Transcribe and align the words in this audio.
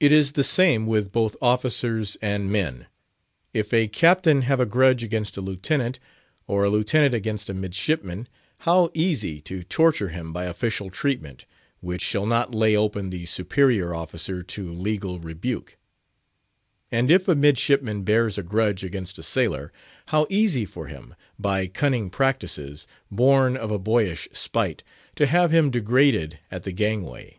It 0.00 0.10
is 0.10 0.32
the 0.32 0.42
same 0.42 0.84
with 0.84 1.12
both 1.12 1.36
officers 1.40 2.16
and 2.20 2.50
men. 2.50 2.88
If 3.54 3.72
a 3.72 3.86
Captain 3.86 4.42
have 4.42 4.58
a 4.58 4.66
grudge 4.66 5.04
against 5.04 5.36
a 5.36 5.40
Lieutenant, 5.40 6.00
or 6.48 6.64
a 6.64 6.68
Lieutenant 6.68 7.14
against 7.14 7.48
a 7.48 7.54
midshipman, 7.54 8.26
how 8.66 8.90
easy 8.94 9.40
to 9.42 9.62
torture 9.62 10.08
him 10.08 10.32
by 10.32 10.46
official 10.46 10.90
treatment, 10.90 11.44
which 11.78 12.02
shall 12.02 12.26
not 12.26 12.52
lay 12.52 12.76
open 12.76 13.10
the 13.10 13.24
superior 13.26 13.94
officer 13.94 14.42
to 14.42 14.72
legal 14.74 15.20
rebuke. 15.20 15.78
And 16.90 17.08
if 17.08 17.28
a 17.28 17.36
midshipman 17.36 18.02
bears 18.02 18.38
a 18.38 18.42
grudge 18.42 18.82
against 18.82 19.18
a 19.18 19.22
sailor, 19.22 19.72
how 20.06 20.26
easy 20.30 20.64
for 20.64 20.88
him, 20.88 21.14
by 21.38 21.68
cunning 21.68 22.10
practices, 22.10 22.88
born 23.08 23.56
of 23.56 23.70
a 23.70 23.78
boyish 23.78 24.26
spite, 24.32 24.82
to 25.14 25.26
have 25.26 25.52
him 25.52 25.70
degraded 25.70 26.40
at 26.50 26.64
the 26.64 26.72
gangway. 26.72 27.38